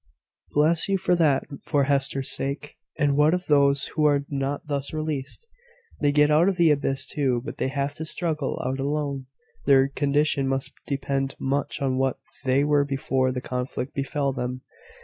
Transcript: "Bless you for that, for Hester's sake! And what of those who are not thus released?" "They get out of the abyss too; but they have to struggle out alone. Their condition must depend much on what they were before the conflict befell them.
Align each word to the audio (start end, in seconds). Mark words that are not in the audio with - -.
"Bless 0.49 0.89
you 0.89 0.97
for 0.97 1.13
that, 1.17 1.43
for 1.63 1.83
Hester's 1.83 2.31
sake! 2.31 2.79
And 2.97 3.15
what 3.15 3.35
of 3.35 3.45
those 3.45 3.89
who 3.89 4.03
are 4.05 4.25
not 4.31 4.65
thus 4.65 4.95
released?" 4.95 5.45
"They 5.99 6.11
get 6.11 6.31
out 6.31 6.49
of 6.49 6.57
the 6.57 6.71
abyss 6.71 7.05
too; 7.05 7.39
but 7.45 7.57
they 7.59 7.67
have 7.67 7.93
to 7.97 8.05
struggle 8.05 8.59
out 8.65 8.79
alone. 8.79 9.25
Their 9.67 9.89
condition 9.89 10.47
must 10.47 10.73
depend 10.87 11.35
much 11.39 11.83
on 11.83 11.97
what 11.99 12.17
they 12.45 12.63
were 12.63 12.83
before 12.83 13.31
the 13.31 13.41
conflict 13.41 13.93
befell 13.93 14.33
them. 14.33 14.61